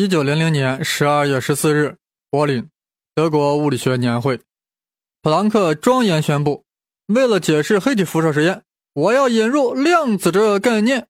[0.00, 1.98] 一九零零年十二月十四日，
[2.30, 2.70] 柏林，
[3.14, 4.40] 德国物理学年会，
[5.20, 6.64] 普朗克庄严宣布：
[7.08, 8.62] 为了解释黑体辐射实验，
[8.94, 11.06] 我要引入量子这个概念。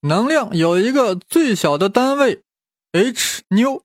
[0.00, 2.42] 能量有一个最小的单位
[2.92, 3.84] ，h 纽。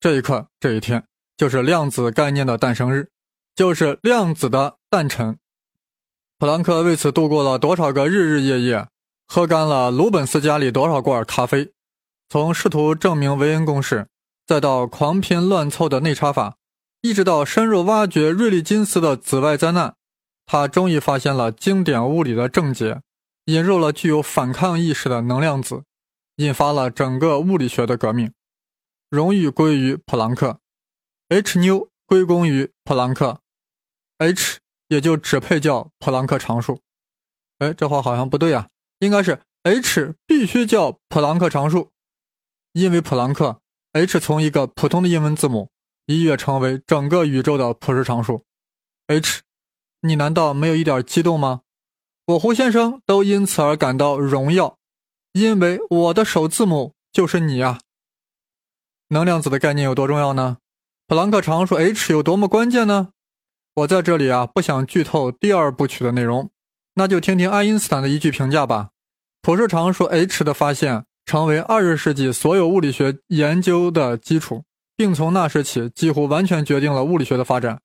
[0.00, 1.04] 这一刻，这一天，
[1.36, 3.10] 就是量子概念的诞生日，
[3.54, 5.38] 就是量子的诞辰。
[6.38, 8.88] 普朗克为此度过了多少个日日夜夜，
[9.26, 11.70] 喝干了鲁本斯家里多少罐咖啡。
[12.28, 14.08] 从试图证明维恩公式，
[14.46, 16.56] 再到狂拼乱凑的内插法，
[17.00, 19.94] 一直到深入挖掘瑞利金斯的紫外灾难，
[20.46, 23.00] 他终于发现了经典物理的症结，
[23.44, 25.84] 引入了具有反抗意识的能量子，
[26.36, 28.32] 引发了整个物理学的革命。
[29.10, 30.58] 荣誉归于普朗克
[31.28, 33.38] ，h 纽归功于普朗克
[34.18, 36.80] ，h 也就只配叫普朗克常数。
[37.58, 38.68] 哎，这话好像不对啊，
[38.98, 41.92] 应该是 h 必须叫普朗克常数。
[42.74, 43.60] 因为普朗克
[43.92, 45.70] ，h 从一个普通的英文字母
[46.06, 48.44] 一跃成为整个宇宙的普世常数。
[49.06, 49.42] h，
[50.00, 51.60] 你难道没有一点激动吗？
[52.26, 54.76] 我胡先生都因此而感到荣耀，
[55.34, 57.78] 因为我的首字母就是你啊。
[59.10, 60.58] 能量子的概念有多重要呢？
[61.06, 63.10] 普朗克常数 h 有多么关键呢？
[63.74, 66.50] 我在这里啊，不想剧透第二部曲的内容，
[66.94, 68.90] 那就听听爱因斯坦的一句评价吧：
[69.42, 71.06] 普世常数 h 的发现。
[71.26, 74.62] 成为二十世纪所有物理学研究的基础，
[74.96, 77.80] 并从那时起几乎完全决定了物理学的发展。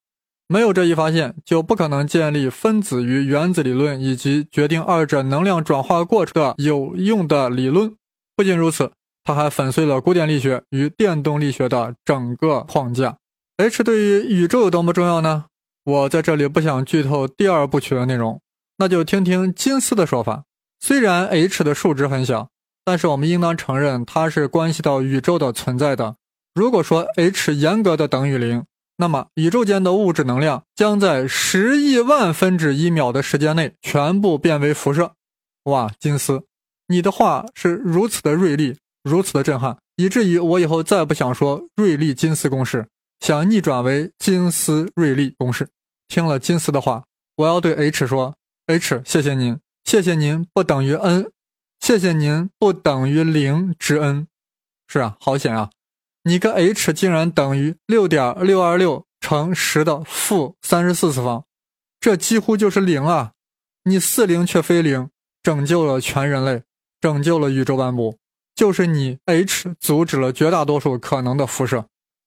[0.47, 7.95] 没有这一发现，就不可能建立分子与原子理论以及决定二者能量转化过程的有用的理论。
[8.35, 8.91] 不仅如此，
[9.23, 13.17] 它还粉碎了古典力学与电动力学的整个框架。
[13.57, 15.45] H 对于宇宙有多么重要呢？
[15.85, 18.41] 我在这里不想剧透第二部曲的内容，
[18.77, 20.45] 那就听听金斯的说法。
[20.79, 22.49] 虽然 H 的数值很小。
[22.89, 26.15] 但是我们应当承认，它是关系到宇宙的存在的。
[26.55, 28.65] 如果说 h 严格的等于零，
[28.97, 35.11] 那么宇宙间的物质能量将在十亿万分之一秒的时间内全部变为辐射。
[35.65, 36.41] 哇，金斯，
[36.87, 42.87] 你的话是如此的锐利，如此的震撼，以至于我以后再不想说瑞利金斯公式，
[43.19, 45.67] 想逆转为金斯瑞利公式。
[46.07, 47.03] 听了金斯的话，
[47.35, 48.33] 我要对 h 说
[48.65, 51.29] ：h，谢谢您，谢谢您不等于 n。
[51.79, 54.27] 谢谢您不等于零之恩，
[54.87, 55.71] 是啊，好险啊！
[56.23, 61.45] 你个 h 竟然等于六点六二六乘十的负三十四次方，
[61.99, 63.31] 这几乎就是零啊！
[63.85, 65.09] 你似零却非零，
[65.41, 66.63] 拯救了全人类，
[67.01, 68.17] 拯救了宇宙万物，
[68.53, 71.85] 就是你 h 阻止了绝大多数可能的辐射。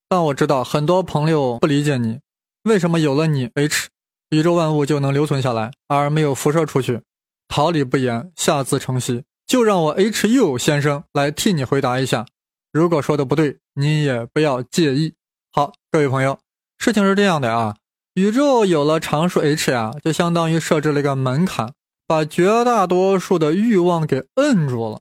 [0.08, 2.20] 但我知道很多朋友不理解你，
[2.64, 3.88] 为什么有了你 h，
[4.30, 7.02] 宇宙万物就能留存下来，而没有辐射出去？
[7.46, 9.22] 桃李不言，下自成蹊。
[9.52, 12.24] 就让我 H U 先生来替你回答一下，
[12.72, 15.12] 如果说的不对，你也不要介意。
[15.52, 16.38] 好，各位朋友，
[16.78, 17.76] 事情是这样的啊，
[18.14, 21.74] 宇宙有了常数 H 呀，就相当于设置了一个门槛，
[22.06, 25.00] 把绝大多数的欲望给摁住了。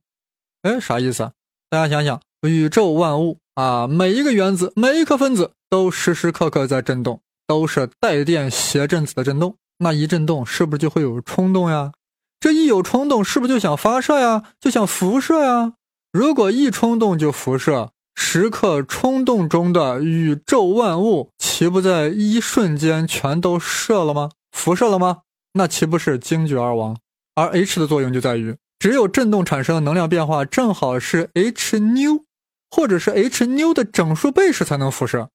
[0.64, 1.32] 哎，啥意思？
[1.70, 9.56] 大家想想，宇宙万物啊，每一个原子，每一颗分子都时时刻刻在震动，都是带电谐振子的震动。
[9.78, 11.94] 那一震动，是不是就会有冲动呀？
[12.42, 14.44] 这一有冲动，是不是就想发射呀？
[14.60, 15.74] 就想辐射呀？
[16.12, 24.32] 如果一冲动就辐射，时刻冲动中的宇宙万物，岂不在一瞬间全都射了吗？
[24.52, 25.20] 辐射了吗？
[25.54, 26.98] 那岂不是惊厥而亡？
[27.36, 32.26] 而 H 的作用就在于，只有振动产生的能量变化正好是 H 纽，
[32.72, 35.30] 或者是 H 纽的整数倍时才能辐射，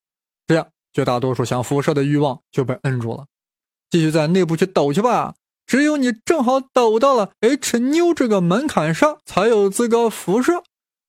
[0.49, 3.27] 这样绝大多数想辐射的欲望就被摁住了。
[3.91, 5.35] 继续在内部去抖去吧。
[5.67, 10.63] 只有你正好抖到了 h 纽这个门槛上，才有资格辐射。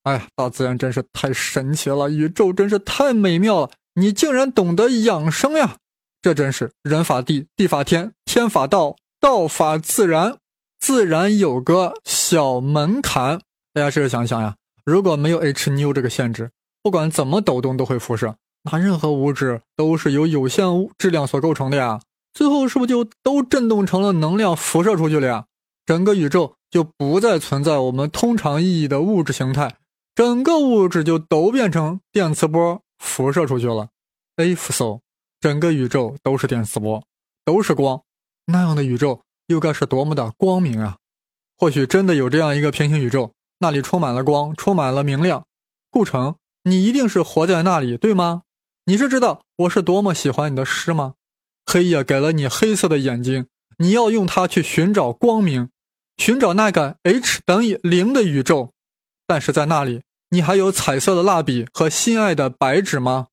[0.03, 3.69] 哎呀，大自然真是太神奇了，宇宙真是太美妙了。
[3.95, 5.75] 你竟然懂得养生呀！
[6.21, 10.37] 这真是人法地，地法天，天法道，道法自然，
[10.79, 13.39] 自然有个小门槛。
[13.73, 16.49] 大家试着想想呀，如果没有 h 纽这个限制，
[16.81, 18.35] 不管怎么抖动都会辐射。
[18.63, 21.99] 那任何物质都是由有限物质量所构成的呀。
[22.37, 25.45] 最后是不是就都震动成了能量辐射出去了呀？
[25.87, 29.77] 整个宇宙就不再存在我们通常意义的物质形态，
[30.13, 33.89] 整个物质就都变成电磁波辐射出去了。
[34.35, 34.99] If so，
[35.39, 37.03] 整个宇宙都是电磁波，
[37.43, 38.03] 都是光，
[38.45, 40.97] 那样的宇宙又该是多么的光明啊！
[41.57, 45.43] 或许真的有这样一个平行宇宙，那里充满了光，充满了明亮。
[45.89, 46.35] 顾城，
[46.65, 48.43] 你一定是活在那里，对吗？
[48.85, 51.15] 你是知道我是多么喜欢你的诗吗？
[51.69, 53.45] 黑夜给了你黑色的眼睛，
[53.77, 55.69] 你要用它去寻找光明，
[56.15, 58.71] 寻找那个 h 等于零的宇宙。
[59.27, 63.27] 但是在那里，你还有彩色的蜡笔和心爱的白纸吗？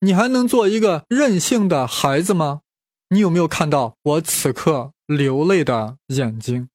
[0.00, 2.62] 你还能做一个任性的孩子吗？
[3.10, 6.68] 你有没有看到我此刻流泪的眼睛？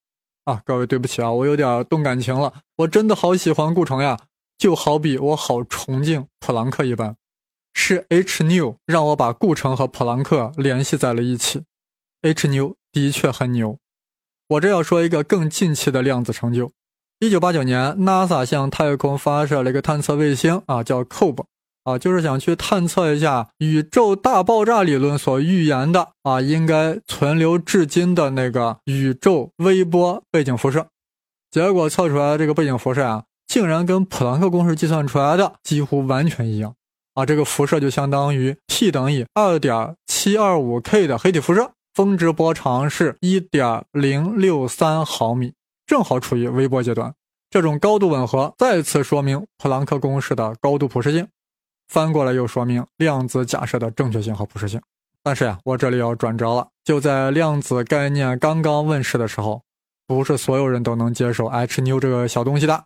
[0.45, 2.53] 啊，各位，对不起啊，我有点动感情了。
[2.77, 4.19] 我真的好喜欢顾城呀，
[4.59, 7.15] 就好比我好崇敬普朗克一般。
[7.81, 11.63] 是 H 牛让我把顾城和普朗克联系在了一起。
[12.23, 13.77] ，H 牛的确很牛。
[14.49, 16.71] 我这要说一个更近期的量子成就。
[17.19, 21.45] 一九八九年，NASA 向太空发射了一个探测卫星啊，叫 COBE。
[21.85, 30.85] 啊，就是想去探测一下宇宙大爆炸理论所预言的啊，应该存留至今的那个宇宙微波背景辐射。
[31.49, 36.75] 结果测出来的这个背景辐射啊，竟然跟普朗克公式计算出来的几乎完全一样
[37.19, 37.25] 啊！
[37.25, 45.54] 这个辐射就相当于 T 等于二点七二五 K 的黑体辐射，峰值波长是一点零六三毫米，
[45.86, 47.13] 正好处于微波阶段。
[47.50, 51.27] 这种高度吻合，再次说明普朗克公式的高度普适性。
[51.89, 54.80] 翻过来又说明量子假设的正确性和普适性，
[55.24, 56.68] 但是呀，我这里要转折了。
[56.86, 59.63] 就在量子概念刚刚问世的时候，
[60.07, 62.86] 不是所有人都能接受 H 牛这个小东西的。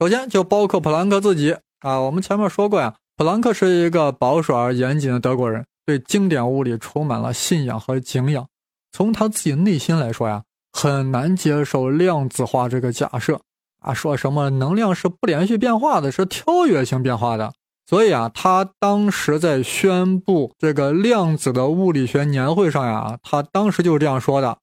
[0.00, 8.48] 首先就包括普朗克自己啊，我们前面说过呀，普朗克是一个保守而严谨的德国人，对经典物理充满了信仰和敬仰。
[8.92, 13.38] 从他自己内心来说呀，很难接受量子化这个假设
[13.80, 17.52] 啊，说什么能量是不连续变化的，是跳跃性变化的。
[17.86, 24.56] 所以啊，他当时在宣布这个量子的物理学年会上呀，他当时就是这样说的：“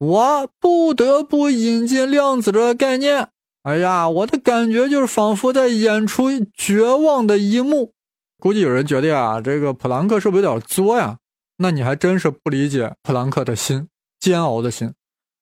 [0.00, 3.28] 我不得不引进量子这个概念。”
[3.64, 7.92] 哎呀，我的感觉就是仿佛在演出绝望的一幕。
[8.40, 11.18] 估计有人觉得呀，这个普朗克是不是有点作呀？
[11.58, 13.88] 那你还真是不理解普朗克的心，
[14.20, 14.92] 煎熬的心。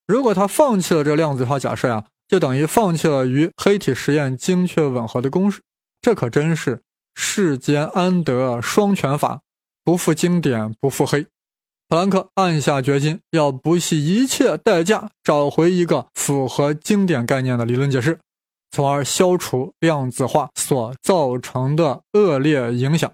[0.07, 5.61] 如果他放弃了这量子化假设呀，就等于放弃了与黑体实验精确吻合的公式。
[6.01, 6.83] 这可真是。
[7.19, 9.41] 世间安得双全法？
[9.83, 11.27] 不负经典不负黑。
[11.89, 18.19] 普朗克暗下决心，要不惜一切代价找回一个符合经典概念的理论解释，
[18.77, 23.11] 从而消除量子化所造成的恶劣影响。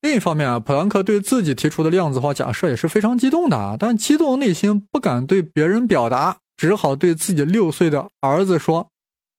[0.00, 8.88] 另一方面啊，普朗克对自己提出的量子化假设也是非常激动的啊，但激动内心不敢对别人表达，只好对自己六岁的儿子说：“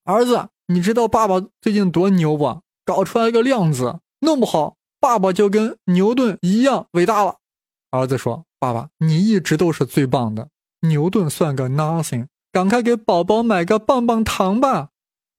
[0.06, 7.38] 儿子，你知道爸爸最近多牛不？”搞出来个量子，弄不好爸爸就跟牛顿一样伟大了。
[7.90, 10.50] 儿子说：“爸爸，你一直都是最棒的，
[10.82, 12.28] 牛顿算个 nothing。
[12.52, 14.90] 赶快给宝宝买个棒棒糖吧。”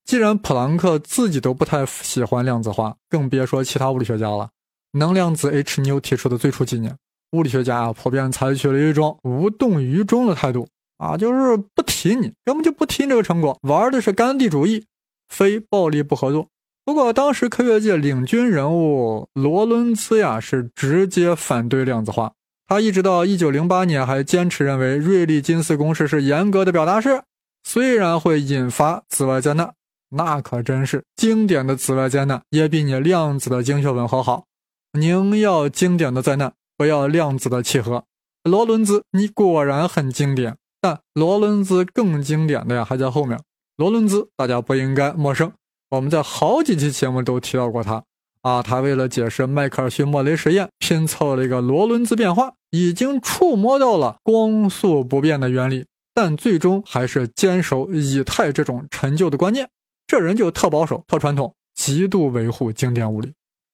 [0.04, 4.50] 既然普朗克自己都不太喜欢量子化，更别说其他物理学家了。
[4.92, 6.96] 能量子 H 牛提出的最初几年，
[7.32, 10.68] 物理学家啊普遍采取了一种无动于衷的态度
[10.98, 14.84] 啊，就是不提你，根本就不提这个成果，玩的是甘地主义，
[15.28, 16.48] 非暴力不合作。
[16.84, 22.32] 不过，当时科学界领军人物罗伦兹呀是直接反对量子化。
[22.66, 27.22] 他一直到一九零八年还坚持认为瑞利金斯公式是严格的表达式，
[27.62, 29.72] 虽然会引发紫外灾难，
[30.14, 34.44] 那可真是经典的紫外灾难，也比你量子的精确吻合好。
[34.92, 38.04] 宁要经典的灾难，不要量子的契合。
[38.44, 43.40] 罗伦兹，你果然很经典，但罗伦兹更经典的呀还在后面。
[43.76, 45.50] 罗伦兹，大家不应该陌生。
[45.90, 48.02] 我们在好几期节目都提到过他
[48.42, 59.68] 啊，他为了解释迈克尔逊莫雷实验，拼凑了一个罗伦兹变化，已经触摸到了光速不变的原理，但最终还是坚守以太这种陈旧的观念。
[60.12, 63.32] 这人就特保守、特传统，极度维护经典物理。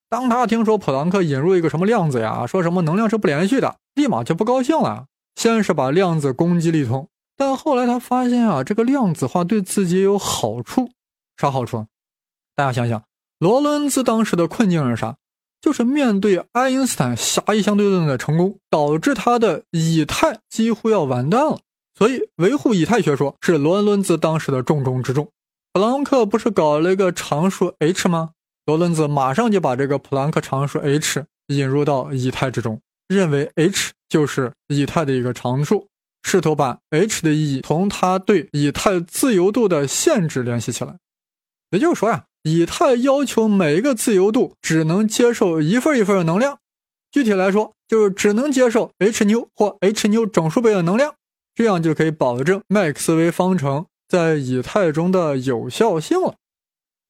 [0.09, 5.07] 当他听说普朗克引入一个什么量子呀，说什么能量是不连续的，立马就不高兴了。
[5.35, 10.91] 先是把量子攻击力通，但后来他发现啊，这个量子化对自己有好处，
[11.37, 11.87] 啥好处？
[12.55, 13.03] 大家想想，
[13.41, 15.17] 罗伦兹当时的困境是啥？
[15.61, 21.59] 就是面对爱因斯坦狭义相对论的成功，导致他的以太几乎要完蛋了。
[21.99, 25.29] 所以，维护以太学说是罗伦兹当时的重中之重。
[25.79, 28.31] 普朗克不是搞了一个常数 h 吗？
[28.67, 35.87] 罗伦兹马上就把这个普朗克常数 h 引入到以太之中，认为 h 就是以太的一个常数，
[36.25, 40.97] 试图把 h 的意义同它对以太自由度的限制联系起来。
[41.71, 42.25] 也就是说呀。
[42.43, 46.59] 以太要求每一个自由度只能接受一份一份的能量，
[47.13, 51.15] 具体来说就是只能接受 h 牛或 h 牛整数倍的能量，
[51.55, 56.35] 这样就可以保证麦克斯韦方程在以太中的有效性了。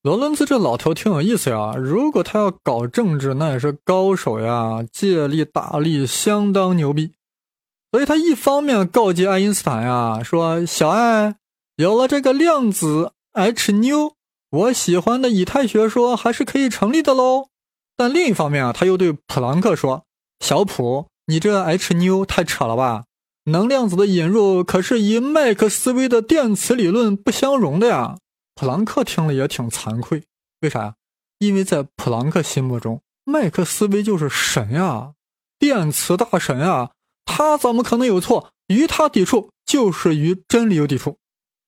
[0.02, 7.12] 罗伦兹这老头挺有意思呀，如果他要搞政治，那也是高手呀，借力打力相当牛逼。
[7.90, 11.36] 所以他一方面告诫爱因斯坦呀，说小爱
[11.76, 14.14] 有了这个量子 h 牛。
[14.50, 17.48] 我喜欢的以太学说还是可以成立的喽。
[17.96, 20.04] 但另一方面啊，他又对普朗克说
[20.40, 23.04] ：“小普，你这 H 妞太扯了吧？
[23.48, 28.16] 能量子的引入可是与麦克斯韦的电磁理论不相容的呀。”
[28.54, 30.24] 普朗克听了也挺惭愧，
[30.60, 30.94] 为啥呀？
[31.38, 35.12] 因为在普朗克心目中，麦克斯韦就是神呀，
[35.58, 36.90] 电磁大神啊，
[37.24, 38.50] 他怎么可能有错？
[38.66, 41.18] 与他抵触就是与真理有抵触。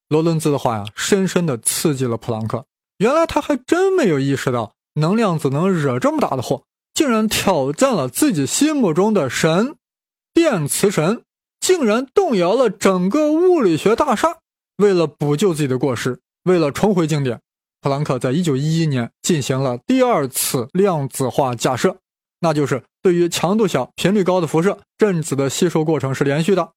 [0.09, 2.67] 罗伦兹的话呀，深深的刺激了普朗克。
[2.99, 9.77] 原来他还真没有意识到，能量子能惹这么大的祸，竟然挑战了自己心目中的神——
[10.35, 11.23] 电磁神，
[11.71, 14.39] 竟然动摇了整个物理学大厦。
[14.79, 17.41] 为了补救自己的过失，为了重回经典，
[17.81, 21.99] 普朗克在1911年进行了第二次量子化假设，
[22.41, 26.73] 那就是对于强度小、频率高的辐射，振子的吸收过程是连续的，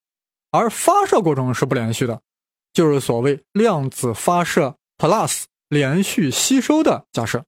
[0.52, 2.22] 而发射过程是不连续的。
[2.72, 7.44] 就是所谓量子发射 plus 连续吸收的假设，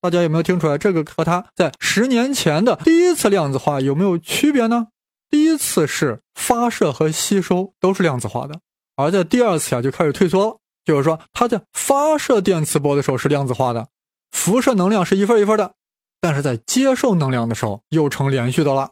[0.00, 0.78] 大家有没有听出来？
[0.78, 4.86] 这个和他在十年前的第一次量子化有没有区别呢？
[5.32, 8.60] 第一次是发射和吸收都是量子化的，
[8.96, 10.58] 而在第二次呀就开始退缩了。
[10.84, 13.88] 就是说，它在发射电磁波的时候是量子化的，
[14.30, 15.72] 辐射能量是一份一份的，
[16.20, 18.90] 但是在接受能量的时候又成连续的了。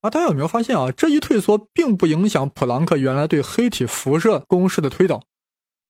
[0.00, 0.90] 啊，大家有没有发现啊？
[0.90, 5.22] 这一退缩并不影响普朗克原来对黑体辐射公式的推导，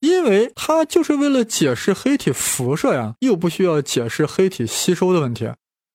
[0.00, 5.50] 因为他就是为了解释黑体辐射呀，又不需要解释黑体吸收的问题，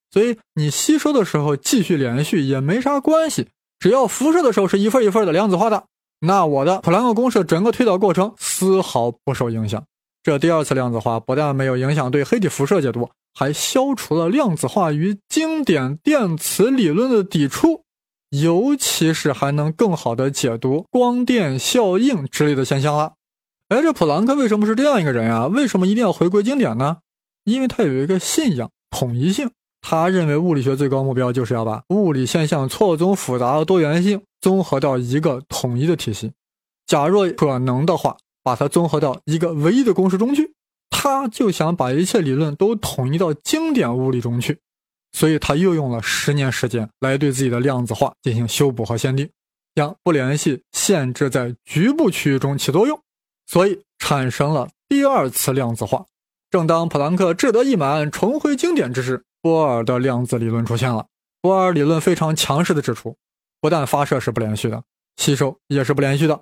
[0.09, 5.85] 所以你吸收的时候继续连续也没啥关系，只要辐射的时候是一份一份的量子化的，
[6.19, 9.83] 那我的普朗克公式整个推导过程丝毫不受影响。
[10.23, 17.83] 这第二次量子化不但没有影响对黑体辐射解读，还消除了量子化与经典电磁理论的抵触。
[18.29, 23.13] 尤其是还能更好的解读光电效应之类的现象了。
[23.69, 25.47] 哎，这普朗克为什么是这样一个人啊？
[25.47, 26.97] 为什么一定要回归经典呢？
[27.45, 29.51] 因为他有一个信仰统一性。
[29.89, 36.33] 他认为物理学最高目标就是要把物理现象错综复杂的多元性综合到一个统一的体系。
[36.85, 40.51] 假若可能的话，把它综合到一个唯一的公式中去。
[40.89, 44.59] 他就想把一切理论都统一到经典物理中去。
[45.13, 49.29] 所以他又用了十年时间来对自己的量子化进行修补和限定，
[49.73, 52.99] 将不联系限制在局部区域中起作用，
[53.45, 56.03] 所以产生了第二次量子化。
[56.51, 61.05] 正当普朗克志得意满、重回经典之时，波尔的量子理论出现了。
[61.41, 63.15] 波尔理论非常强势的指出，
[63.61, 64.83] 不但发射是不连续的，
[65.15, 66.41] 吸收也是不连续的，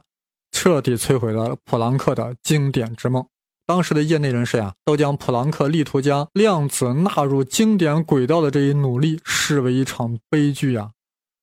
[0.52, 3.24] 彻底摧毁了普朗克的经典之梦。
[3.68, 10.90] 当时的业内人士呀，都将普朗克力图将量子纳入经典轨道的这一努力视为一场悲剧呀！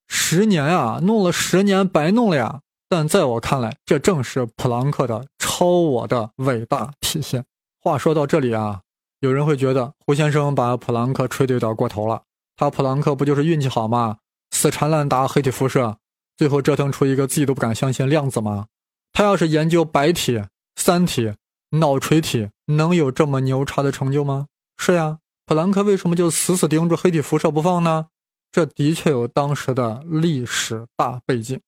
[0.09, 2.61] 十年啊，弄了十年白弄了呀！
[2.89, 7.45] 但在我看来，这正是普朗克的超我的伟大体现。
[7.81, 8.82] 话说到这里啊，
[9.23, 12.25] 有人会觉得胡先生把普朗克吹得有点过头了。
[12.57, 14.19] 他普朗克不就是运气好吗？
[14.51, 15.99] 死缠烂打黑体辐射，
[16.37, 18.67] 最后折腾出一个自己都不敢相信量子吗？
[19.13, 20.43] 他要是研究白体、
[20.75, 21.35] 三体。
[21.79, 24.49] 脑垂体能有这么牛叉的成就吗？
[24.77, 28.09] 是呀，普朗克为什么就死死盯住黑体辐射不放呢？
[28.51, 31.61] 这的确有当时的历史大背景。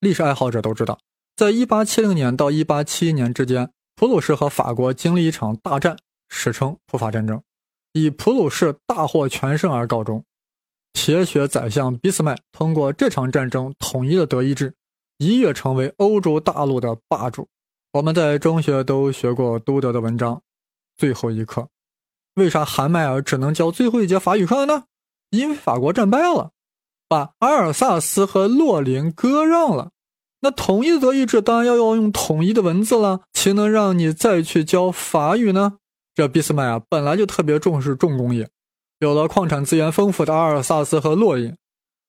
[0.00, 0.98] 历史爱好者都知道，
[1.36, 5.98] 在1870年到1871年之间，普鲁士和法国经历一场大战，
[6.36, 7.40] 史称普法战争，
[7.92, 10.24] 以普鲁士大获全胜而告终。
[10.92, 14.74] 铁血宰相俾斯麦通过这场战争统一了德意志，
[15.18, 17.48] 一跃成为欧洲大陆的霸主。
[17.92, 20.42] 我们在中学都学过都德的文章，
[20.96, 21.68] 最后一课，
[22.34, 24.84] 为啥韩麦尔只能教最后一节法语课呢？
[25.30, 26.50] 因为法国战败了，
[27.08, 29.90] 把阿尔萨斯和洛林割让了。
[30.40, 35.78] 那统一的德意志当然要要用统一的文字了，岂能让你再去教法语呢？
[36.14, 38.48] 这俾斯麦啊，本来就特别重视重工业，
[39.00, 41.56] 有了矿产资源丰富的阿尔萨斯和洛林，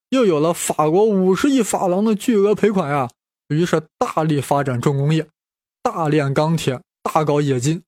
[0.10, 3.10] 又有了法国五十亿法郎的巨额赔款呀，
[3.48, 5.28] 于是大力发展重工业。
[5.82, 7.84] 大炼钢铁，大搞冶金，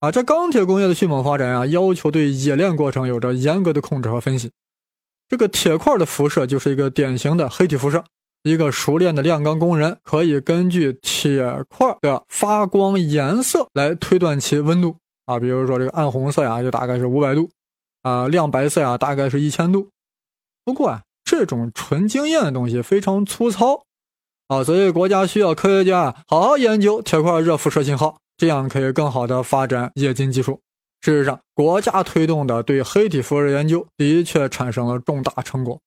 [0.00, 4.50] 啊，这钢铁工业的迅猛发展啊，要求对冶炼过程有着严格的控制和分析。
[5.28, 8.04] 这个铁块的辐射就是一个典型的黑体辐射。
[8.42, 17.50] 一个熟练的炼钢工人可以根据铁块的发光颜色来推断其温度啊，比如说这个暗红色呀，就大概是五百度，
[18.02, 19.88] 啊，亮白色呀，大概是一千度。
[20.64, 23.84] 不过啊，这种纯经验的东西非常粗糙。
[24.48, 30.60] 啊，所以国家需要科学家好好研究铁块热辐射信号，这样可以更好的发展冶金技术。
[31.00, 35.80] 事实上，国家推动的对黑体辐射研究的确产生了重大成果。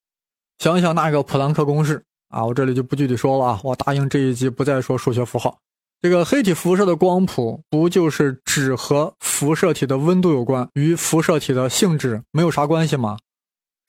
[0.57, 3.61] 想想那个普朗克公式啊，我这里就不具体说了啊。
[3.63, 5.59] 我答应这一集不再说数学符号，
[5.99, 13.17] 这个黑体辐射的光谱不就是只和辐射体的温度有关，与辐射体的性质没有啥关系吗？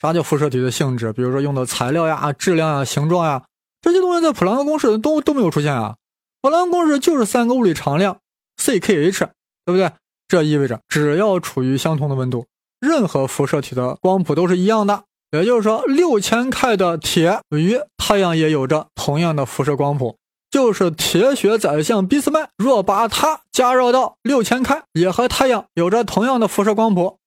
[0.01, 1.13] 啥叫辐射体的性质？
[1.13, 3.45] 比如说用的材料呀、质量呀、形状呀，
[3.83, 5.97] 这些东西在普朗克公式都都没有出现啊。
[6.41, 8.19] 普朗克公式就是三个物理常量
[8.57, 9.27] c k h，
[9.67, 9.91] 对不对？
[10.29, 12.47] 这意味着只要处于相同的温度，
[12.81, 15.05] 任何辐射体的光谱都是一样的。
[15.31, 20.17] 也就是说，六千 K 的铁与太阳也有着同样的辐射光谱。
[20.51, 27.19] 就是铁血宰相俾斯麦，若把它加热到六千开，也和太阳有着同样的辐射光谱。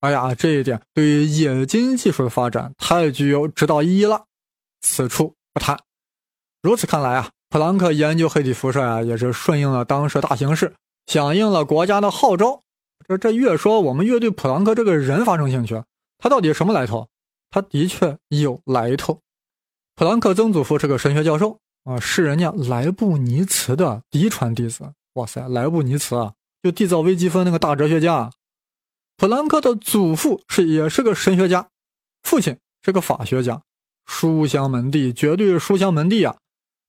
[0.00, 4.26] 哎呀，这一点对于冶金技术的发展太具有指导意义了。
[4.80, 5.76] 此处不谈。
[6.62, 10.72] 如此看来啊，普朗克研究黑体辐射啊，也是顺应了当时大形势，
[11.06, 12.62] 响应了国家的号召。
[13.08, 15.82] 这这越说，我们越对普朗克这个人发生兴趣。
[16.18, 17.08] 他到底什么来头？
[17.50, 19.18] 他的确有来头。
[19.96, 21.58] 普朗克曾祖父是个神学教授。
[21.88, 24.92] 啊，是人家莱布尼茨的嫡传弟子。
[25.14, 28.30] 哇塞，莱布尼茨啊，就缔造微积分那个大哲学家。
[29.16, 31.70] 普朗克的祖父是也是个神学家，
[32.22, 33.62] 父亲是个法学家，
[34.04, 36.36] 书香门第，绝对是书香门第啊！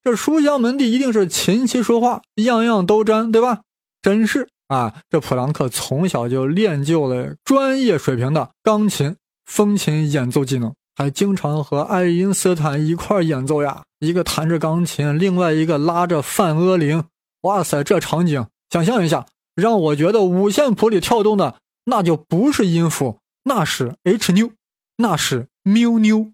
[0.04, 3.62] 这书香门第一定是琴棋书画样样都沾，对吧？
[4.02, 9.16] 真是啊，这普朗克从小就练就了专业水平的钢琴、
[9.46, 10.76] 风琴演奏技能。
[11.00, 17.06] 还经常和爱因斯坦一块演奏呀，一个弹着钢琴，另外一个拉着范阿铃。
[17.44, 19.26] 哇塞，这场景，想象一下，
[19.56, 24.52] 让我觉得五线谱里跳动的那就不是音符，那是 H 妞，
[24.98, 26.34] 那是缪妞。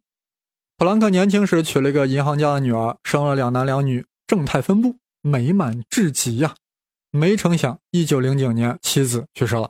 [0.77, 6.55] 普朗克年轻时娶了一个银行家的女儿，生了两男两女，正态分布，美满至极呀。
[7.11, 9.69] 没成想，一九零九年妻子去世了，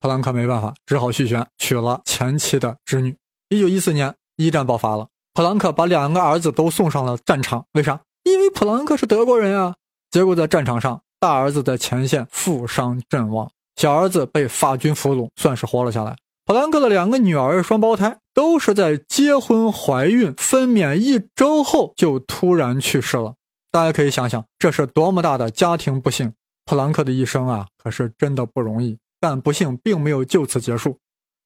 [0.00, 3.14] 普朗克没办法，只好续弦，娶了前妻的侄女。
[3.50, 4.14] 一九一四年。
[4.40, 7.66] 一战爆发了，普朗克把两个儿子都送上了战场。
[7.74, 8.00] 为啥？
[8.24, 9.74] 因为普朗克是德国人啊。
[10.10, 16.16] 结果在战场上，大儿子在前线负伤阵亡，小儿子被法军俘虏，算是活了下来。
[16.46, 23.34] 普朗克的两个女儿双胞胎都是在结婚、怀孕、分娩一周后就突然去世了。
[23.70, 26.32] 大家可以想想，这是多么大的家庭不幸。
[26.64, 28.96] 普朗克的一生啊，可是真的不容易。
[29.20, 30.98] 但不幸并没有就此结束。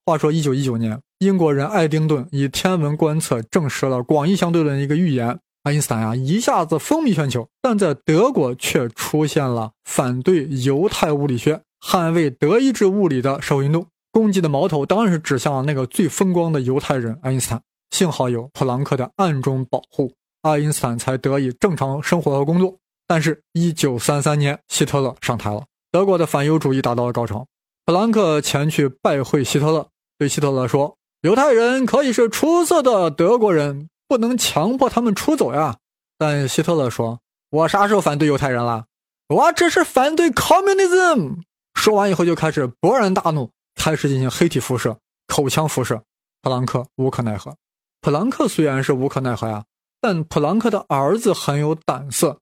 [0.06, 0.98] 话说，一九一九年。
[1.24, 7.48] 英国人爱丁顿以天文观测证实了广义相对论的一个预言，爱因斯坦啊一下子风靡全球。
[7.60, 17.60] 但在德国却出现了反对犹太物理学、捍卫德意志物理的社会运动，攻击的矛头当然是指向了那个最风光的犹太人爱因斯坦。
[17.90, 22.76] 幸好有普朗克的暗中保护，爱因斯坦才得以正常生活和工作。
[23.06, 27.46] 但是，一九三三年，希特勒上台了，德国的反犹主义达到了高潮。
[27.84, 29.86] 普朗克前去拜会希特勒，
[30.18, 30.96] 对希特勒说。
[31.24, 35.78] 犹太人可以是出色的德国人，不能强迫他们出走呀。
[36.18, 38.84] 但希特勒说：“我啥时候反对犹太人了？
[39.28, 41.38] 我只是反对 communism。”
[41.72, 46.02] 说完以后就开始勃然大怒，开始进行黑体辐射、口腔辐射。
[46.42, 47.56] 普朗克无可奈何。
[48.02, 49.64] 普朗克虽然是无可奈何呀，
[50.02, 52.38] 但普朗克的儿子很有胆色，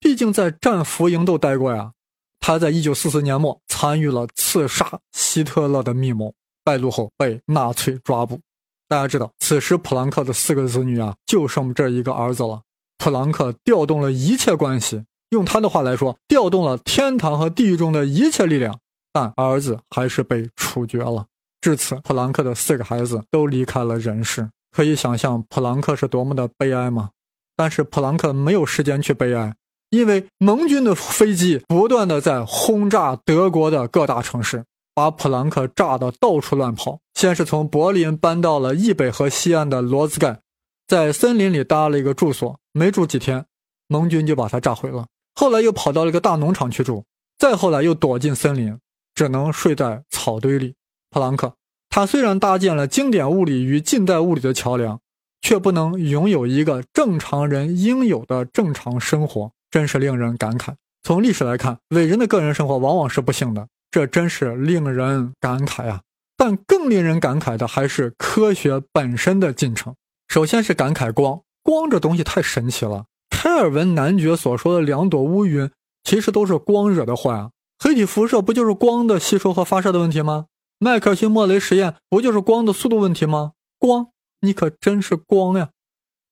[0.00, 1.92] 毕竟在战俘营都待过呀。
[2.40, 6.32] 他在一九四四年末参与了刺杀希特勒的密谋。
[6.64, 8.40] 败露后被纳粹抓捕。
[8.88, 12.62] 大家知道，此时普朗克的四个子女啊，就剩这一个儿子了。
[12.98, 18.78] 普朗克调动了一切关系，用他的话来说，调动了天堂和地狱中的一切力量，
[19.12, 21.26] 但儿子还是被处决了。
[21.60, 24.48] 至此，普朗克的四个孩子都离开了人世。
[24.70, 27.10] 可以想象普朗克是多么的悲哀吗？
[27.56, 29.54] 但是普朗克没有时间去悲哀，
[29.90, 34.64] 因为盟军的飞机不断的在轰炸德国的各大城市。
[34.94, 37.00] 把普朗克炸得到处乱跑。
[37.14, 40.40] 先是从柏林搬到了易北河西岸的罗兹盖，
[40.86, 42.58] 在森林里搭了一个住所。
[42.72, 43.46] 没住几天，
[43.86, 45.06] 盟军就把他炸毁了。
[45.34, 47.04] 后来又跑到了一个大农场去住，
[47.38, 48.78] 再后来又躲进森林，
[49.14, 50.74] 只能睡在草堆里。
[51.10, 51.54] 普朗克，
[51.88, 55.00] 他虽然搭建了经典物理与近代物理的桥梁，
[55.40, 60.74] 却不能拥有一个正常人应有的正常生活，真是令人感慨。
[61.04, 63.68] 从历史来看，伟人的个人生活往往是不幸的。
[63.94, 66.00] 这真是令人感慨啊！
[66.36, 69.94] 但更令人感慨的还是科学本身的进程。
[70.26, 73.04] 首先是感慨光，光这东西太神奇了。
[73.30, 75.70] 开尔文男爵所说的两朵乌云，
[76.02, 77.50] 其实都是光惹的祸啊。
[77.78, 80.46] 黑体辐射不就是光的吸收和发射的问题吗？
[80.80, 83.52] 麦克逊莫雷实验不就是光的速度问题吗？
[83.78, 84.08] 光，
[84.40, 85.68] 你可真是光呀！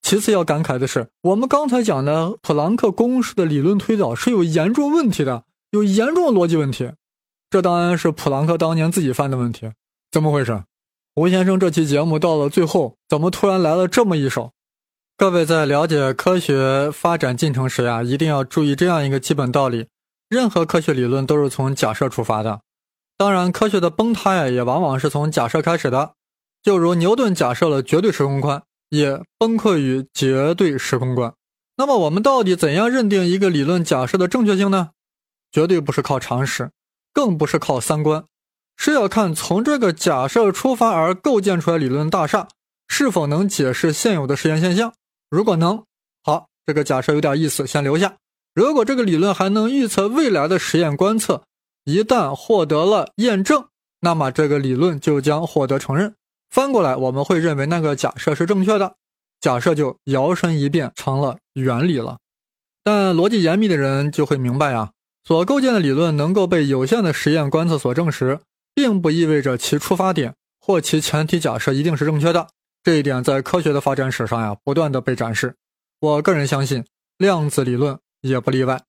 [0.03, 6.90] 其次要感慨的是，我们刚才讲的普朗克公式的理论推导是有严重问题的，有严重逻辑问题。
[7.53, 9.71] 这当然是普朗克当年自己犯的问题，
[10.11, 10.65] 怎么回事？
[11.17, 14.53] 吴先生这期节目到了最后，怎么突然来了这么一首？
[15.19, 19.87] 各位在了解科学发展进程时呀，一定要注意这样一个基本道理：
[20.31, 22.62] 任何科学理论都是从假设出发的。
[23.19, 26.15] 当然，科学的崩塌呀，也往往是从假设开始的。
[26.62, 31.35] 就如牛顿假设了绝对时空观，也崩溃于绝对时空观。
[31.77, 34.93] 那么，我们到底怎样认定一个理论假设的正确性呢？
[35.53, 36.71] 绝对不是靠常识，
[37.12, 38.25] 更不是靠三观，
[38.77, 42.48] 是要看从这个假设出发而构建出来理论大厦
[42.88, 44.92] 是否能解释现有的实验现象。
[45.31, 45.85] 如果能，
[46.22, 48.16] 好，这个假设有点意思，先留下。
[48.55, 51.42] 如果这个理论还能预测未来的实验观测，
[51.85, 53.66] 一旦获得了验证，
[54.01, 56.14] 那么这个理论就将获得承认。
[56.51, 58.96] 翻过来，我们会认为那个假设是正确的，
[59.40, 62.18] 假设就摇身一变成了原理了。
[62.85, 64.90] 但逻辑严密的人就会明白啊，
[65.25, 68.41] 所构建的理论能够被有限的实验观测所证实，
[68.75, 72.49] 并不意味着其出发点或其前提假设一定是正确的。
[72.83, 75.55] 这一点在科学的发展史上呀，不断的被展示。
[76.01, 76.85] 我个人相信，
[77.19, 78.81] 量子理论也不例外。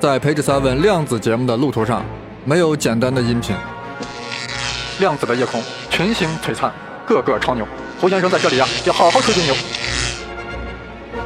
[0.00, 2.04] 在培智三问量子节目的路途上，
[2.44, 3.54] 没有简单的音频。
[4.98, 6.72] 量子的夜空，群星璀璨，
[7.06, 7.64] 个个超牛。
[8.00, 9.54] 胡先生在这里呀，要好好吹吹牛。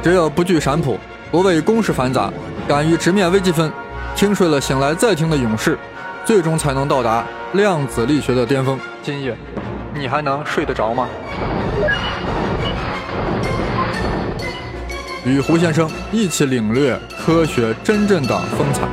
[0.03, 0.99] 只有不惧闪谱，
[1.37, 2.33] 不畏公式繁杂，
[2.67, 3.71] 敢于直面微积分，
[4.15, 5.77] 听睡了醒来再听的勇士，
[6.25, 7.23] 最终才能到达
[7.53, 8.79] 量子力学的巅峰。
[9.03, 9.37] 今夜，
[9.93, 11.07] 你还能睡得着吗？
[15.23, 18.87] 与胡先生一起领略科学真正的风采。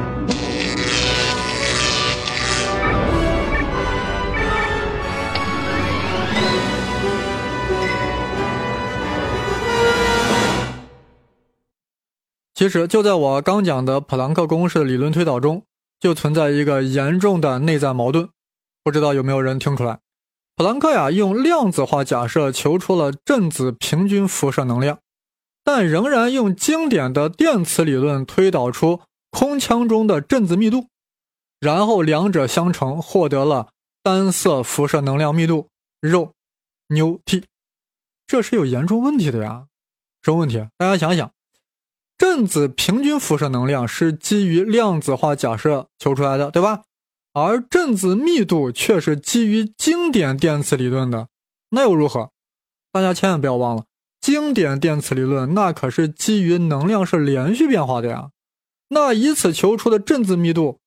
[12.65, 15.67] 其实，就在我刚讲的普朗克公式理论推导中，
[16.01, 18.31] 就存在一个严重的内在矛盾。
[18.83, 19.99] 不知道有没有人听出来？
[20.57, 24.99] 普朗克呀，用量子化假设求出了振子平均辐射能量，
[25.63, 30.87] 但仍然用经典的电磁理论推导出空腔中的振子密度，
[31.61, 33.69] 然后两者相乘，获得了
[34.03, 35.69] 单色辐射能量密度
[36.01, 36.33] 肉
[36.89, 37.45] 牛 T。
[38.27, 39.67] 这是有严重问题的呀！
[40.23, 40.67] 什么问题？
[40.79, 41.31] 大家想想。
[42.17, 46.83] 振子平均辐射能量是基于量子化假设求出来的，对吧？
[47.33, 51.27] 而振子密度却是基于经典电磁理论的，
[51.71, 52.31] 那又如何？
[52.93, 53.85] 大家千万不要忘了，
[54.21, 58.29] 经典电磁理论那可是基于能量是连续变化的呀。
[58.91, 60.79] 那以此求出的振子密度，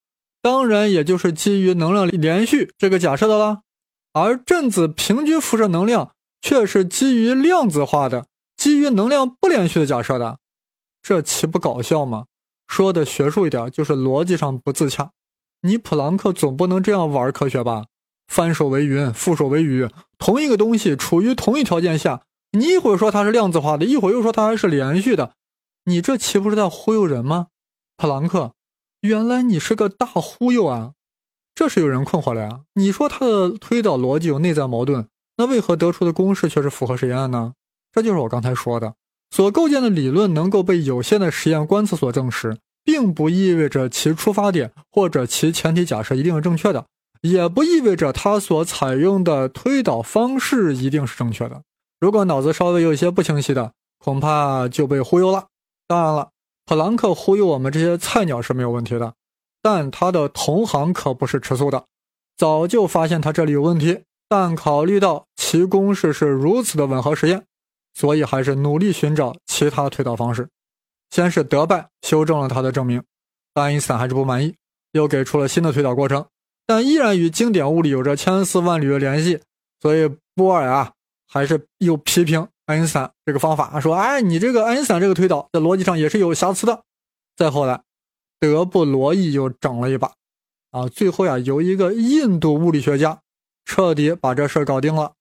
[0.41, 3.63] 当然也就是基于能量连续这个假设的了。
[4.13, 6.11] 而振子平均辐射能量
[6.41, 10.39] 却是基于量子化的，基于能量不连续的假设的。
[11.07, 12.25] 这岂不搞笑吗？
[12.67, 15.11] 说的学术一点，就是逻辑上不自洽。
[15.61, 17.85] 你普朗克总不能这样玩科学吧？
[18.27, 25.31] 翻手为云，覆手为雨，同一个东西处于同一条件下，你一会儿说它是量子化的，一会儿又说它还是连续的，
[25.85, 27.47] 你这岂不是在忽悠人吗？
[27.95, 28.51] 普朗克，
[28.99, 30.91] 原来你是个大忽悠啊！
[31.55, 32.63] 这是有人困惑了呀。
[32.73, 37.53] 你说他的推导逻辑有内在矛盾，那为何得出的公式却是符合实验呢？
[37.93, 38.95] 这就是我刚才说的。
[39.29, 46.85] 所构建的理论能够被有限的实验观测所证实，并不意味着其出发点或者其前提假设一定是正确的，
[47.21, 51.61] 也不意味着它所采用的推导方式一定是正确的。
[51.99, 55.47] 如果脑子稍微有一些不清晰的，恐怕就被忽悠了。
[55.87, 56.29] 当然了，
[56.65, 59.13] 普朗克忽悠我们这些菜鸟是没有问题的，
[59.61, 61.85] 但他的同行可不是吃素的，
[62.37, 67.43] 早就发现他这里有问题，但考虑到其公式是如此的吻合实验。
[67.97, 70.47] 所以还是努力寻找其他推导方式。
[71.09, 73.01] 先是德拜修正了他的证明，
[73.55, 74.55] 爱因斯坦还是不满意，
[74.91, 76.23] 又给出了新的推导过程，
[76.67, 79.41] 但依然与经典物理有着千丝万缕的联系。
[79.81, 80.93] 所以波尔啊，
[81.27, 86.83] 还是又批评爱因斯坦这个方法，说：“哎，你这个爱因斯坦这个推导在逻辑上也是有瑕疵的。”
[87.35, 87.81] 再后来，
[88.39, 90.13] 德布罗意又整了一把，
[90.69, 93.19] 啊，最后呀，由一个印度物理学家
[93.65, 95.13] 彻底把这事儿搞定了，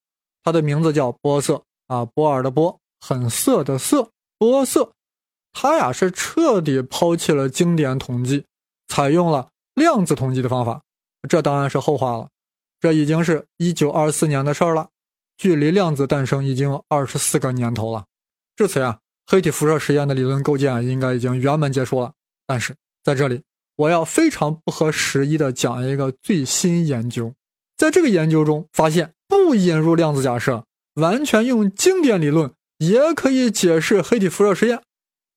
[0.44, 1.62] 他的名字叫波色。
[1.86, 4.92] 啊，波尔的波，很色的色，波色，
[5.52, 8.44] 他呀是彻底抛弃了经典统计，
[8.88, 10.82] 采用了量子统计的方法。
[11.28, 12.28] 这当然是后话了，
[12.80, 14.88] 这已经是一九二四年的事儿了，
[15.36, 18.04] 距离量子诞生已经二十四个年头了。
[18.54, 22.12] 至此呀，黑体辐射实验的理论构建应该已经圆满结束了。
[22.46, 23.42] 但是在这里，
[23.76, 27.32] 我要非常不合时宜的讲一个最新研究，
[27.76, 30.64] 在这个研究中发现，不引入量子假设。
[30.96, 34.82] 完全用经典理论也可以解释黑体辐射实验，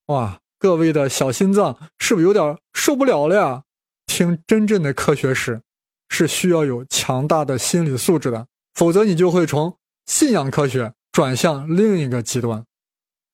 [0.08, 0.42] 哇！
[0.58, 3.64] 各位的小心脏是不是有点受不了了呀？
[4.06, 5.62] 听真正的科学史
[6.10, 12.66] 是需要有强大的心理素质的，否则你就会从信仰科学转向另一个极端。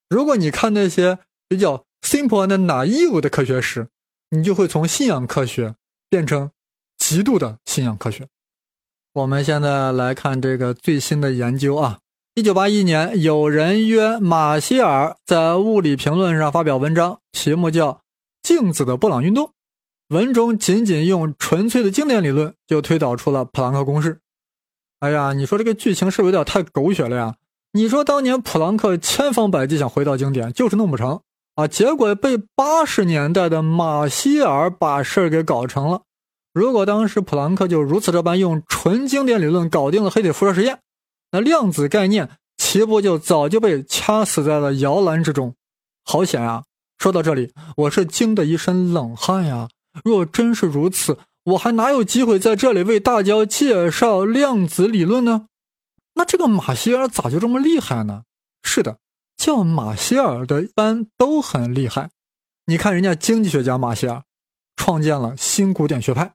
[0.08, 3.88] 如果你看那些比较 simple and naive 的科学史，
[4.30, 5.74] 你就会从信仰科学
[6.08, 6.52] 变成
[7.00, 8.28] 极度的信仰科学。
[9.14, 12.02] 我们现在来看这个最新的研究啊。
[12.38, 17.94] 一九八一年，有人约马歇尔在《物理评论》上发表文章，题目叫
[18.44, 19.46] 《镜子的布朗运动》。
[20.10, 24.20] 文中仅仅用纯粹的经典理论就推导出了普朗克公式。
[25.00, 27.36] 哎呀，你说这个剧情是不是有点太狗血了呀？
[27.72, 31.22] 你说当年普朗克千方百计想回到经典，就是弄不成
[31.56, 36.02] 啊，结果被八十年代的马歇尔把事儿给搞成了。
[36.54, 40.80] 如果当时普朗克就如此这般用纯经典理论搞定了黑体辐射实验，
[41.36, 45.54] 那量子概念岂不就早就被掐死在了摇篮之中？
[46.06, 46.64] 好险啊！
[46.98, 49.68] 说到这里，我是惊得一身冷汗呀。
[50.06, 55.48] 若真是如此，我还哪有机会在这里为大家介绍量子理论呢？
[56.14, 58.24] 那这个马歇尔咋就这么厉害呢？
[58.64, 59.00] 是的，
[59.36, 62.12] 叫马歇尔的一般都很厉害。
[62.68, 64.24] 你看人家经济学家马歇尔，
[64.78, 66.30] 创建了新古典学派；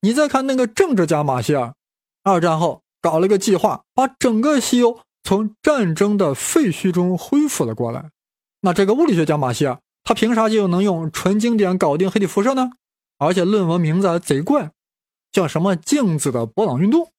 [0.00, 1.74] 你再看那个政治家马歇尔，
[2.22, 2.80] 二战后。
[3.00, 8.10] 搞了个计划，把整个西欧从战争的废墟中恢复了过来。
[8.60, 12.70] 那这个物理学家马歇尔，他凭啥就能用纯经典搞定黑体辐射呢？
[13.18, 14.70] 而且论文名字还贼怪，
[15.32, 17.10] 叫什么镜子的波朗运动。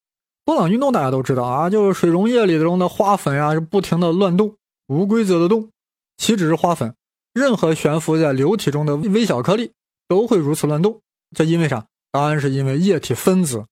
[0.44, 4.56] 波朗运动大家都知道啊，就是水溶液里的中的花粉啊，是不停的乱动，
[4.88, 5.70] 无规则的动。
[6.18, 6.96] 岂止是花粉，
[7.34, 9.72] 任何悬浮在流体中的微小颗粒
[10.08, 11.02] 都会如此乱动。
[11.36, 11.86] 这因为啥？
[12.12, 13.66] 当然是因为液体分子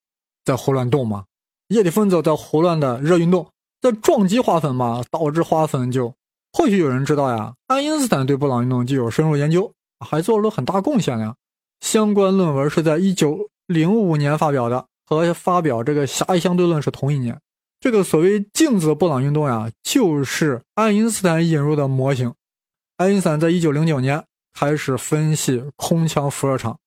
[0.45, 1.25] 在胡乱动嘛。
[1.69, 3.47] 液体分子在胡乱的热运动，
[3.79, 6.13] 在撞击花粉嘛，导致花粉就。
[6.51, 11.35] 或许有人知道呀，爱因斯坦对布朗运动就有深入研究，还做了很大贡献呀。
[11.79, 17.39] 相关论文是在一九零五年发表的，和发表这个狭义相对论是同一年。
[17.79, 22.33] 这个所谓镜子布朗运动呀，就是爱因斯坦引入的模型。
[22.97, 26.79] 爱因斯坦在一九零九年开始分析空腔辐射场，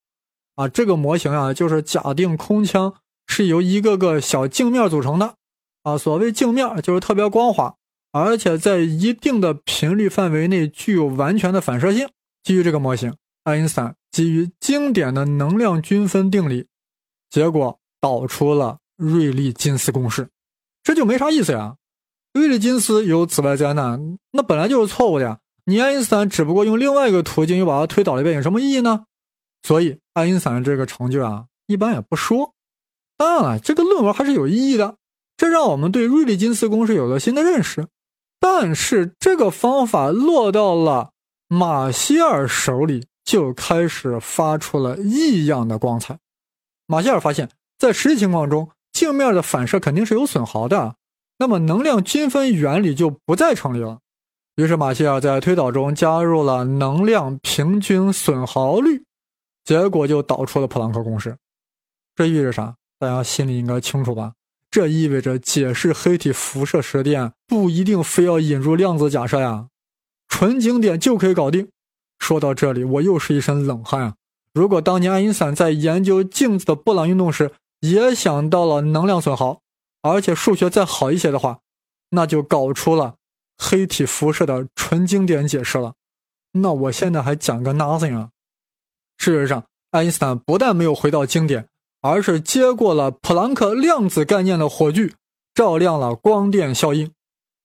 [0.56, 2.92] 啊，这个模型啊，就是假定空腔。
[3.26, 5.34] 是由一个个小镜面组成的，
[5.82, 7.74] 啊，所谓镜面就是特别光滑，
[8.12, 12.08] 而且在一定的频率范围内具有完全的反射性。
[12.42, 16.66] 基于这个模型，爱因斯坦基于经典的能量均分定理，
[17.30, 20.28] 结果导出了瑞利金斯公式。
[20.82, 21.76] 这就没啥意思呀，
[22.32, 25.38] 瑞利金斯有紫外灾难，那本来就是错误的呀。
[25.64, 29.04] 你爱因斯坦只不过用另外一个途径又把它推导了一遍，有什么意义呢？
[29.62, 32.52] 所以爱因斯坦这个成就啊，一般也不说。
[33.22, 34.96] 当然了，这个论文还是有意义的，
[35.36, 37.86] 这让我们对瑞利金斯公式有了新的认识。
[38.40, 41.12] 但是这个方法落到了
[41.46, 46.18] 马歇尔手里，就开始发出了异样的光彩。
[46.88, 50.96] 马歇尔发现，在实际情况中，镜面的反射肯定是有损耗的，
[51.38, 54.00] 那么能量均分原理就不再成立了。
[54.56, 59.04] 于是马歇尔在推导中加入了能量平均损耗率，
[59.64, 61.36] 结果就导出了普朗克公式。
[62.16, 62.74] 这意味着啥？
[63.02, 64.34] 大家心里应该清楚吧？
[64.70, 69.66] 这意味着解释黑体辐射实验不一定非要引入量子假设呀，
[70.28, 71.68] 纯经典就可以搞定。
[72.20, 74.14] 说到这里，我又是一身冷汗啊！
[74.54, 79.62] 如果当年爱因斯坦在研究镜子的布朗运动时也想到了能量损耗，
[80.02, 81.58] 而且数学再好一些的话，
[82.10, 83.16] 那就搞出了
[83.58, 85.94] 黑体辐射的纯经典解释了。
[86.52, 88.30] 那我现在还讲个 nothing 啊！
[89.18, 91.66] 事实上，爱因斯坦不但没有回到经典。
[92.02, 95.14] 而是接过了普朗克量子概念的火炬，
[95.54, 97.12] 照亮了光电效应，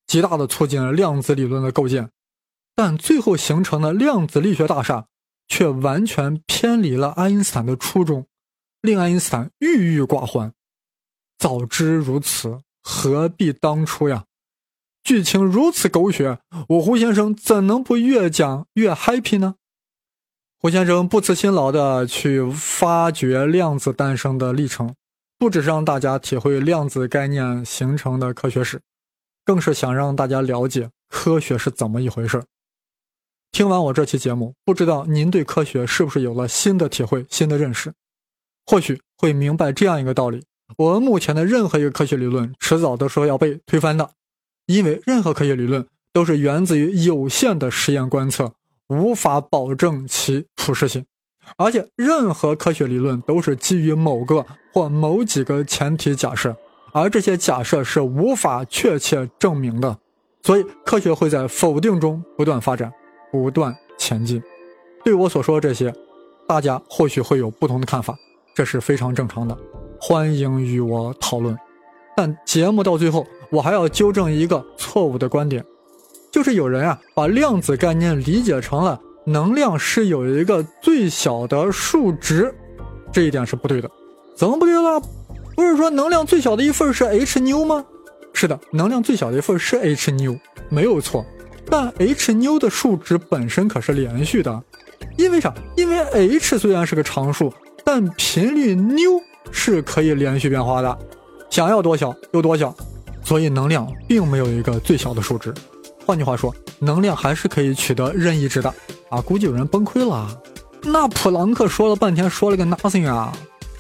[0.06, 2.12] 极大的促进了量子理论的构建。
[2.76, 5.08] 但最后形成的量子力学大厦，
[5.47, 8.28] 却完全偏离了爱因斯坦的初衷，
[8.82, 10.54] 令爱因斯坦郁郁寡欢。
[11.39, 14.26] 早知如此，何必当初呀？
[15.04, 19.56] 剧情如此狗血，我胡先生怎能不越讲越 happy 呢？
[20.60, 24.96] 胡先生不辞辛劳地去发掘量子诞生的历程，
[25.38, 28.82] 不只是让大家体会量子概念形成的科学史，
[29.46, 32.43] 更是想让大家了解科学是怎么一回事。
[33.52, 37.93] 听完我这期节目，不知道您对科学是不是有了新的体会、新的认识？
[38.65, 40.43] 或许会明白这样一个道理：
[40.76, 44.10] 我们目前的任何一个科学理论，迟早都是要被推翻的，
[44.65, 48.56] 因为任何科学理论都是源自于有限的实验观测。
[48.89, 51.06] 无法保证其普适性，
[51.58, 56.56] 而且任何科学理论都是基于某个或某几个前提假设，
[56.93, 59.97] 而这些假设是无法确切证明的，
[60.43, 62.91] 所以科学会在否定中不断发展，
[63.32, 64.41] 不断前进。
[65.04, 65.93] 对我所说的这些，
[66.47, 68.17] 大家或许会有不同的看法，
[68.56, 69.58] 这是非常正常的，
[70.00, 71.58] 欢迎与我讨论。
[72.15, 75.63] 但节目到最后，我还要纠正一个错误的观点。
[76.32, 82.54] 就是有人啊，把量子概念理解成了能量是有一个最小的数值，
[83.12, 83.90] 这一点是不对的。
[84.36, 85.02] 怎么不对了？
[85.56, 87.84] 不是说能量最小的一份是 h 纽吗？
[88.34, 90.38] 是的，能量最小的一份是 h 纽，
[90.70, 91.26] 没有错。
[91.70, 94.63] 但 h 纽的数值本身可是连续的，
[95.18, 95.54] 因为啥？
[95.76, 97.52] 因为 h 虽然是个常数，
[97.84, 99.20] 但频率纽
[99.52, 100.98] 是可以连续变化的，
[101.50, 102.74] 想要多小有多小，
[103.24, 105.54] 所以能量并没有一个最小的数值。
[106.08, 108.74] 换句话说，能量还是可以取得任意值的
[109.10, 109.20] 啊！
[109.20, 110.26] 估计有人崩溃了。
[110.84, 113.34] 那普朗克说了半天，说了个 nothing 啊！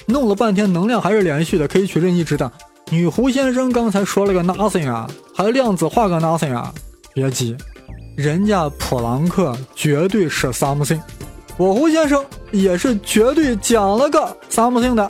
[0.07, 2.51] 弄了半天，能量还是连续的，可以取任意值的。
[2.89, 6.73] 女狐先生刚才说了个 nothing 啊，还量子化个 nothing 啊！
[7.13, 7.55] 别急，
[8.17, 10.99] 人家普朗克绝对是 something，
[11.55, 15.09] 我狐先生也是绝对讲了个 something 的。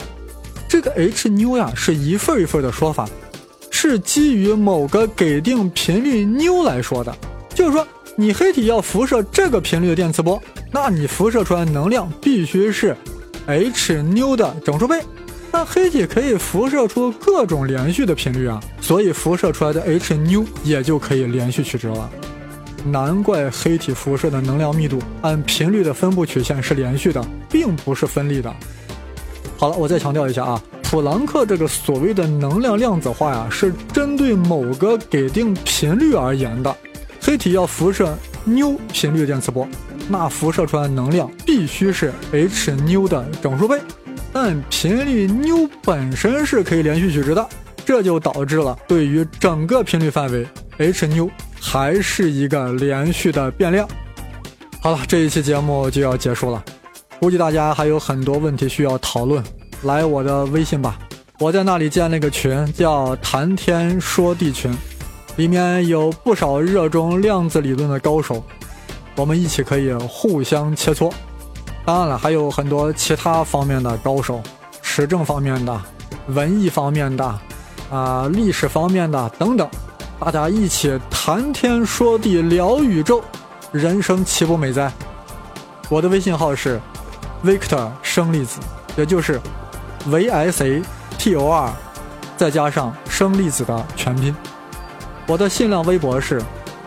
[0.68, 3.08] 这个 h 纽呀，是一份一份的说法，
[3.80, 7.16] 是基于某个给定频率纽来说的。
[7.54, 7.86] 就是说，
[8.16, 12.96] 你黑体要辐射这个频率的电磁波，那你辐射出来能量必须是。
[13.46, 15.00] h 纽的整数倍，
[15.52, 22.10] 那黑体可以辐射出各种连续的频率啊，所以辐射出来的 h 纽也就可以连续取值了。
[22.84, 28.52] 难怪黑体辐射的能量密度按频率的分布曲线是连续的，并不是分立的。
[29.56, 30.60] 好了，我再强调一下啊，
[30.90, 36.74] 普朗克这个所谓的能量量子化呀，是针对某个给定频率而言的。
[37.20, 39.68] 黑体要辐射纽频率电磁波。
[40.08, 43.78] 那辐射出来能量必须是 h 纽的整数倍，
[44.32, 47.46] 但频率纽本身是可以连续取值的，
[47.84, 50.48] 这就导致了对于整个频率范围
[50.78, 51.28] h 纽
[51.60, 53.86] 还是一个连续的变量。
[54.80, 56.64] 好了，这一期节目就要结束了，
[57.20, 59.44] 估计大家还有很多问题需要讨论，
[59.82, 60.98] 来我的微信吧，
[61.38, 64.76] 我在那里建了个群，叫谈天说地群，
[65.36, 68.42] 里面有不少热衷量子理论的高手。
[69.14, 71.12] 我们一起可以互相切磋，
[71.84, 74.40] 当然了，还有很多其他方面的高手，
[74.82, 75.80] 时政方面的、
[76.28, 77.40] 文艺方面的、
[77.90, 79.68] 啊历史方面的等等，
[80.18, 83.22] 大家一起谈天说地聊宇宙，
[83.70, 84.92] 人生岂不美哉？
[85.88, 86.80] 我的微信号是
[87.44, 88.60] Victor 生粒子，
[88.96, 89.40] 也就是
[90.08, 90.82] V S A
[91.18, 91.72] T O R，
[92.36, 94.34] 再加上生粒子的全拼。
[95.26, 96.42] 我的新浪微博是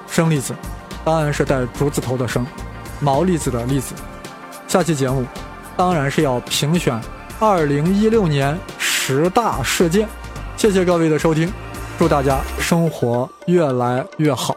[0.08, 0.56] 生粒子。
[1.04, 2.46] 当然是带竹字头的生，
[3.00, 3.96] 毛粒子的粒子。
[4.68, 5.26] 下期节目
[5.76, 7.02] 当然是要评选
[7.40, 10.08] 二零一六年十大事件。
[10.56, 11.52] 谢谢各位的收听，
[11.98, 14.56] 祝大家生活越来越好。